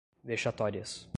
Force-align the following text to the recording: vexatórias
vexatórias 0.23 1.07